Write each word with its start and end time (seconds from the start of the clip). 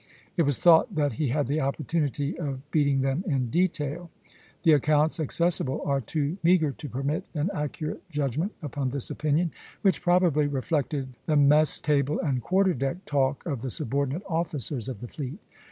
It 0.35 0.41
was 0.47 0.57
thought 0.57 0.95
that 0.95 1.13
he 1.13 1.27
had 1.27 1.45
the 1.45 1.61
opportunity 1.61 2.35
of 2.39 2.71
beating 2.71 3.01
them 3.01 3.23
in 3.27 3.51
detail. 3.51 4.09
The 4.63 4.71
accounts 4.73 5.19
accessible 5.19 5.79
are 5.85 6.01
too 6.01 6.39
meagre 6.41 6.71
to 6.71 6.89
permit 6.89 7.25
an 7.35 7.51
accurate 7.53 8.09
judgment 8.09 8.51
upon 8.63 8.89
this 8.89 9.11
opinion, 9.11 9.51
which 9.83 10.01
probably 10.01 10.47
reflected 10.47 11.09
the 11.27 11.35
mess 11.37 11.77
table 11.77 12.19
and 12.19 12.41
quarter 12.41 12.73
deck 12.73 13.05
talk 13.05 13.45
of 13.45 13.61
the 13.61 13.69
subordinate 13.69 14.23
officers 14.27 14.89
of 14.89 15.01
the 15.01 15.07
fleet. 15.07 15.37